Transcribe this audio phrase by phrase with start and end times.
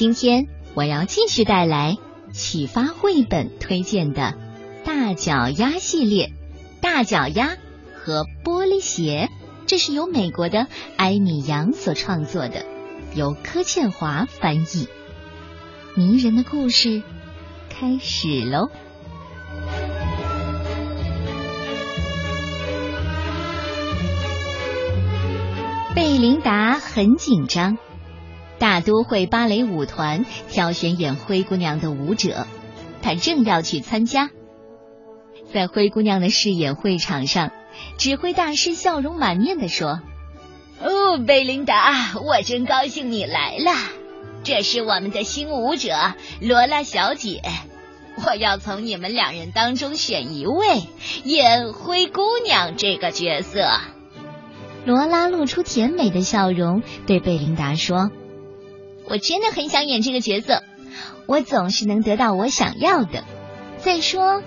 [0.00, 1.98] 今天我要继续带来
[2.32, 4.34] 启发绘本推荐的
[4.86, 6.28] 《大脚丫》系列，
[6.80, 7.48] 《大脚丫》
[7.94, 9.28] 和玻璃鞋，
[9.66, 12.64] 这是由美国的艾米杨所创作的，
[13.14, 14.88] 由柯倩华翻译。
[15.94, 17.02] 迷人的故事
[17.68, 18.70] 开始喽！
[25.94, 27.76] 贝琳达很紧张。
[28.60, 32.46] 大都会芭蕾舞团挑选演灰姑娘的舞者，
[33.00, 34.28] 她正要去参加。
[35.50, 37.52] 在灰姑娘的试演会场上，
[37.96, 40.02] 指挥大师笑容满面的说
[40.84, 43.72] ：“哦，贝琳达，我真高兴你来了。
[44.44, 45.94] 这是我们的新舞者
[46.42, 47.40] 罗拉小姐，
[48.26, 50.82] 我要从你们两人当中选一位
[51.24, 53.70] 演灰姑娘这个角色。”
[54.84, 58.10] 罗拉露出甜美的笑容，对贝琳达说。
[59.10, 60.62] 我真的很想演这个角色，
[61.26, 63.24] 我总是能得到我想要的。
[63.78, 64.40] 再说，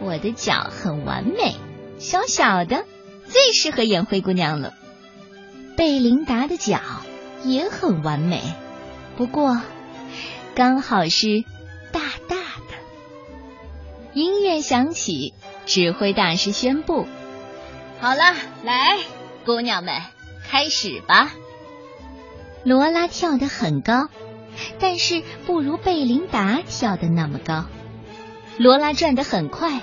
[0.00, 1.54] 我的脚很完美，
[1.98, 2.84] 小小的，
[3.26, 4.74] 最适合演灰姑娘了。
[5.76, 6.80] 贝琳达的脚
[7.44, 8.42] 也很完美，
[9.16, 9.60] 不过
[10.56, 11.44] 刚好是
[11.92, 12.74] 大大的。
[14.14, 15.32] 音乐响起，
[15.64, 17.06] 指挥大师宣布
[18.00, 18.98] ：“好了，来，
[19.46, 20.02] 姑娘们，
[20.50, 21.32] 开始吧。”
[22.64, 24.08] 罗拉跳得很高，
[24.78, 27.66] 但是不如贝琳达跳得那么高。
[28.58, 29.80] 罗拉转得很快，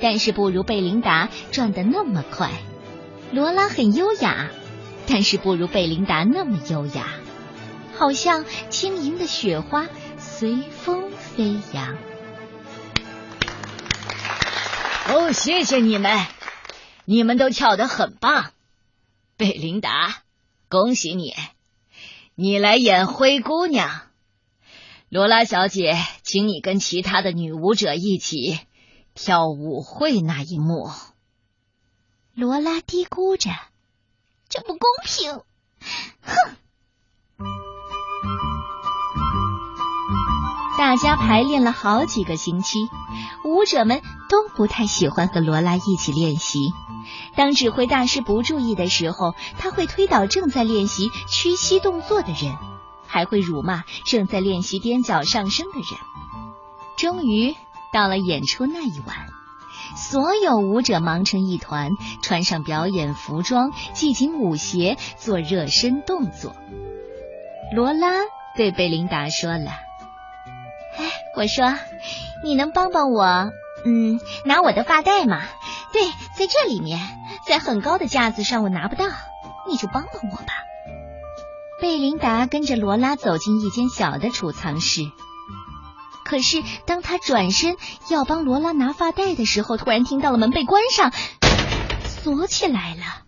[0.00, 2.50] 但是不如贝琳达转得那么快。
[3.30, 4.50] 罗拉很优雅，
[5.06, 7.06] 但是不如贝琳达那么优雅，
[7.94, 9.86] 好像轻盈的雪花
[10.18, 11.96] 随风飞扬。
[15.08, 16.26] 哦，谢谢你们，
[17.04, 18.50] 你们都跳得很棒。
[19.36, 20.22] 贝琳达，
[20.68, 21.34] 恭喜你。
[22.34, 24.10] 你来演灰姑娘，
[25.10, 28.58] 罗拉小姐，请你跟其他的女舞者一起
[29.12, 30.90] 跳舞会那一幕。
[32.34, 33.50] 罗拉嘀咕着
[34.48, 35.42] ：“这不公平！”
[36.24, 36.56] 哼。
[40.78, 42.78] 大家排练了好几个星期，
[43.44, 46.72] 舞者们都不太喜欢和罗拉一起练习。
[47.34, 52.56] 当指挥大师不注意的时候，他会推倒正在练习屈膝动作的人，
[53.06, 55.98] 还会辱骂正在练习踮脚上升的人。
[56.96, 57.54] 终于
[57.92, 59.16] 到了演出那一晚，
[59.96, 61.90] 所有舞者忙成一团，
[62.22, 66.56] 穿上表演服装，系紧舞鞋，做热身动作。
[67.74, 68.08] 罗拉
[68.56, 69.70] 对贝琳达说了：“，
[71.36, 71.74] 我说，
[72.44, 73.50] 你能帮帮我，
[73.84, 75.42] 嗯，拿我的发带吗？
[75.92, 76.02] 对，
[76.36, 77.00] 在这里面。”
[77.44, 79.06] 在很高的架子上，我拿不到，
[79.68, 80.52] 你就帮帮我吧。
[81.80, 85.10] 贝琳达跟着罗拉走进一间小的储藏室，
[86.24, 87.76] 可是当他转身
[88.08, 91.12] 要帮罗拉拿发带的时候，突然听到了门被关上，
[92.06, 93.24] 锁起来了。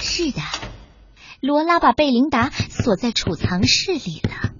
[0.00, 0.40] 是的，
[1.40, 4.50] 罗拉把贝琳达锁在储藏室里了。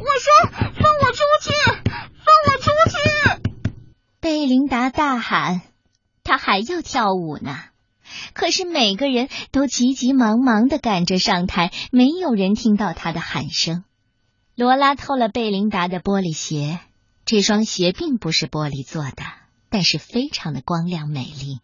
[0.00, 0.70] 我说
[1.00, 1.50] ：“我出去！
[1.64, 3.50] 放我出去！”
[4.20, 5.62] 贝琳达大喊。
[6.24, 7.58] 他还要跳舞呢，
[8.34, 13.82] 可是每个人都急急忙忙的赶着上台，没有人听到他的喊声。
[14.54, 16.80] 罗拉偷了贝琳达的玻璃鞋，
[17.24, 19.22] 这双鞋并不是玻璃做的，
[19.70, 21.60] 但是非常的光亮美丽。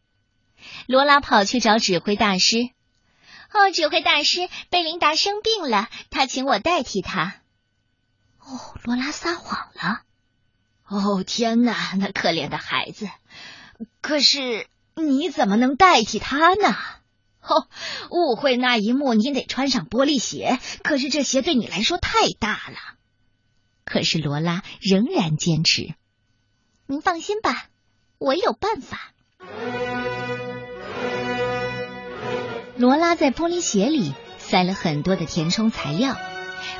[0.86, 2.70] 罗拉跑去找指挥大师，
[3.52, 7.42] 哦，指挥大师，贝琳达生病了，他请我代替他。
[8.46, 10.02] 哦，罗拉撒谎了。
[10.86, 13.08] 哦，天哪，那可怜的孩子。
[14.00, 16.76] 可是你怎么能代替他呢？
[17.40, 17.68] 哦，
[18.10, 20.58] 误会那一幕，你得穿上玻璃鞋。
[20.82, 22.78] 可是这鞋对你来说太大了。
[23.84, 25.94] 可是罗拉仍然坚持。
[26.86, 27.66] 您放心吧，
[28.18, 29.12] 我有办法。
[32.76, 36.16] 罗拉在玻璃鞋里塞了很多的填充材料，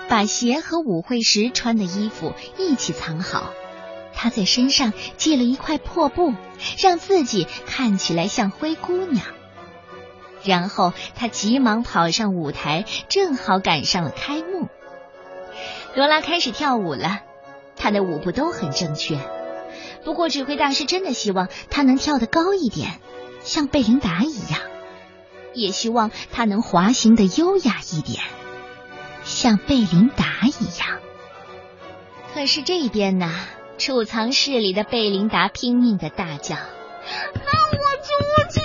[0.09, 3.53] 把鞋和舞会时穿的衣服一起藏好。
[4.15, 6.35] 他在身上系了一块破布，
[6.79, 9.27] 让自己看起来像灰姑娘。
[10.45, 14.69] 然后他急忙跑上舞台，正好赶上了开幕。
[15.97, 17.21] 罗拉开始跳舞了，
[17.77, 19.19] 她的舞步都很正确。
[20.05, 23.01] 不过指挥大师真的希望她能跳得高一点，
[23.43, 24.61] 像贝琳达一样；
[25.55, 28.23] 也希望她能滑行的优雅一点，
[29.45, 30.25] 像贝琳达
[30.59, 31.01] 一样。
[32.33, 33.31] 可是这边呢？
[33.77, 36.57] 储藏室里的贝琳达拼命的大叫
[37.35, 38.09] ：“放我出
[38.51, 38.61] 去！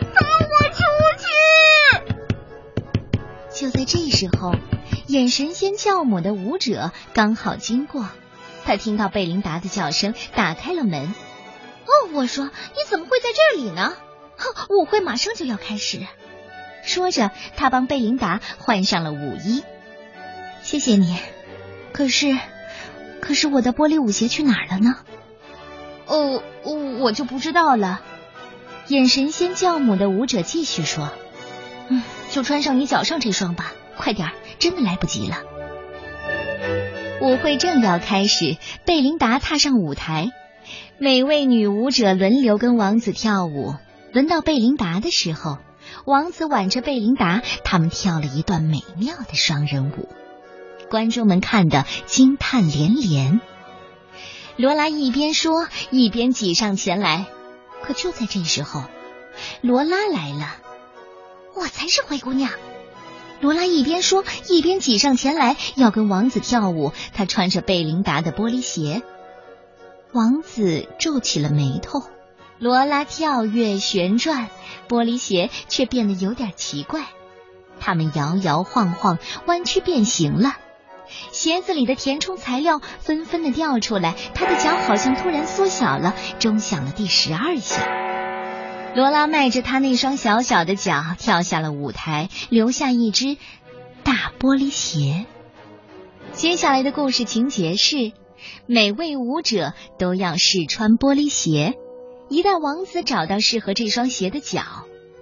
[0.00, 0.80] 放我出
[1.18, 1.28] 去！”
[3.60, 4.54] 就在这时候，
[5.08, 8.08] 眼神仙教母的舞者刚好经过，
[8.64, 11.02] 他听到贝琳达的叫声，打开了门。
[11.02, 13.92] 哦，我说你怎么会在这里呢？
[14.70, 16.00] 舞会马上就要开始。
[16.82, 19.62] 说着，他帮贝琳达换上了舞衣。
[20.68, 21.16] 谢谢你。
[21.94, 22.36] 可是，
[23.22, 24.96] 可是我的玻璃舞鞋去哪儿了呢？
[26.04, 26.42] 哦，
[27.00, 28.02] 我就不知道了。
[28.88, 31.10] 眼神仙教母的舞者继续说
[31.88, 34.28] ：“嗯，就穿上你脚上这双吧，快点
[34.58, 35.38] 真的来不及了。”
[37.22, 40.32] 舞会正要开始，贝琳达踏上舞台，
[40.98, 43.74] 每位女舞者轮流跟王子跳舞。
[44.12, 45.56] 轮到贝琳达的时候，
[46.04, 50.10] 王子挽着贝琳达，他们跳了一段美妙的双人舞。
[50.90, 53.40] 观众们看得惊叹连连。
[54.56, 57.26] 罗拉一边说，一边挤上前来。
[57.82, 58.82] 可就在这时候，
[59.60, 60.56] 罗拉来了。
[61.54, 62.50] 我才是灰姑娘。
[63.40, 66.92] 罗拉一边说，一边挤上前来，要跟王子跳舞。
[67.14, 69.02] 她穿着贝琳达的玻璃鞋。
[70.12, 72.02] 王子皱起了眉头。
[72.58, 74.48] 罗拉跳跃旋转，
[74.88, 77.04] 玻璃鞋却变得有点奇怪。
[77.78, 80.56] 它们摇摇晃晃，弯曲变形了。
[81.32, 86.14] 鞋子里的填充材料纷纷的掉出来，他的脚好像突然缩小了。
[86.38, 87.86] 钟响了第十二下，
[88.94, 93.36] 罗拉迈着他那双小小的脚跳下了舞台，留下一只
[94.02, 95.26] 大玻璃鞋。
[96.32, 98.12] 接下来的故事情节是，
[98.66, 101.74] 每位舞者都要试穿玻璃鞋。
[102.28, 104.62] 一旦王子找到适合这双鞋的脚，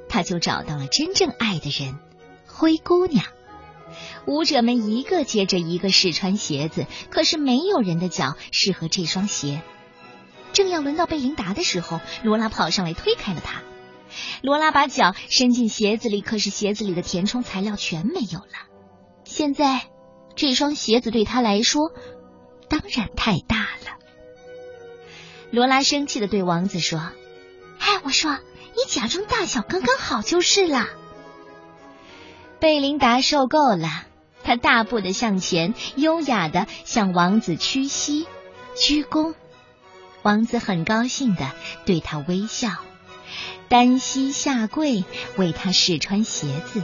[0.09, 1.95] 他就找到了真正爱的人——
[2.47, 3.25] 灰姑娘。
[4.27, 9.63] 舞者们一个接着一个试穿鞋子，可是没有人的脚适合这双鞋。
[10.53, 13.63] 正要轮到贝琳达的时候，罗拉跑上来推开了他。
[14.43, 18.67] 罗拉把脚伸进鞋子里，可是鞋子里的填充材料全没有了。
[19.25, 19.83] 现在
[20.35, 21.93] 这双鞋子对他来说
[22.69, 23.99] 当然太大了。
[25.51, 26.99] 罗拉生气的对王子说
[27.79, 28.39] ：“哎，我说
[28.77, 30.87] 你假装大小刚刚好就是了。”
[32.59, 34.07] 贝琳达受够了，
[34.43, 38.27] 她大步的向前，优雅的向王子屈膝
[38.77, 39.35] 鞠躬。
[40.23, 41.53] 王子很高兴的
[41.85, 42.71] 对她微笑，
[43.69, 45.05] 单膝下跪
[45.37, 46.83] 为她试穿鞋子。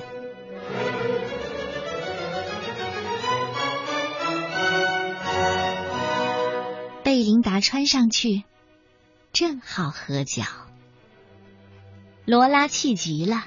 [7.02, 8.44] 贝琳达穿上去，
[9.32, 10.44] 正好合脚。
[12.24, 13.46] 罗拉气极了。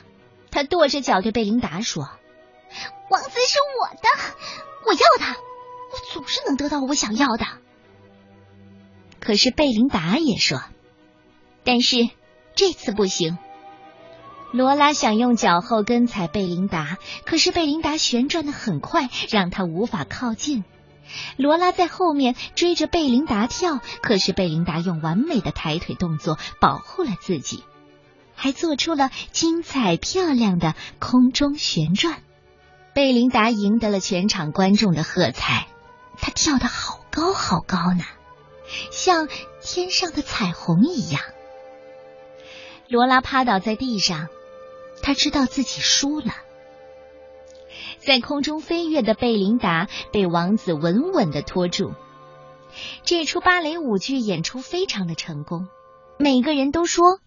[0.56, 2.10] 他跺着脚对贝琳达说
[3.12, 4.08] ：“王子是我的，
[4.88, 7.46] 我要他，我总是能得到我想要的。”
[9.20, 10.62] 可是贝琳达也说
[11.66, 12.10] ：“但是
[12.56, 13.38] 这次不行。”
[14.54, 20.64] 罗拉想用脚后跟踩贝琳达，可是贝琳达旋转的很快，让他无法靠近。
[21.36, 27.66] 罗拉在后面追着贝琳达跳，可是贝琳达用完美的抬腿动作保护了自己。
[28.46, 32.22] 还做出了精彩漂亮的空中旋转，
[32.94, 35.66] 贝琳达赢得了全场观众的喝彩。
[36.20, 38.04] 她跳得好高好高呢，
[38.92, 39.28] 像
[39.64, 41.24] 天上的彩虹一样。
[42.88, 44.28] 罗拉趴倒在地上，
[45.02, 46.32] 她知道自己输了。
[47.98, 51.96] 在空中飞跃的贝琳达被王子稳稳的拖住。
[53.04, 55.68] 这出芭蕾舞剧演出非常的成功，
[56.20, 57.20] 每个人都说。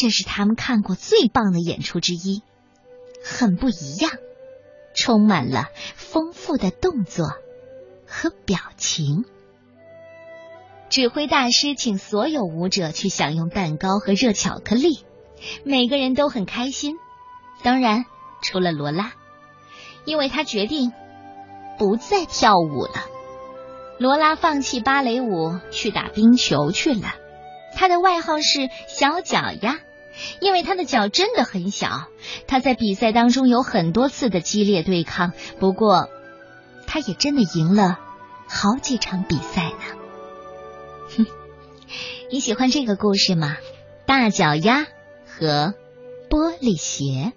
[0.00, 2.42] 这是他们看过最棒的演出之一，
[3.22, 4.12] 很不一样，
[4.94, 7.34] 充满了丰富的动作
[8.06, 9.26] 和表情。
[10.88, 15.04] 指挥大师请所有舞者去享用蛋糕和热巧克力，
[15.64, 16.96] 每个人都很开心，
[17.62, 18.06] 当然
[18.40, 19.12] 除了罗拉，
[20.06, 20.94] 因为他决定
[21.76, 23.04] 不再跳舞了。
[23.98, 27.16] 罗拉放弃芭蕾舞去打冰球去了，
[27.76, 29.78] 他的外号是小脚丫。
[30.40, 32.08] 因为他的脚真的很小，
[32.46, 36.08] 他在比赛当中有很多次的激烈对抗，不过
[36.86, 37.98] 他也真的赢了
[38.46, 39.98] 好几场比赛呢。
[41.16, 41.26] 哼，
[42.30, 43.56] 你喜欢这个故事吗？
[44.06, 44.86] 大脚丫
[45.26, 45.74] 和
[46.28, 47.32] 玻璃鞋。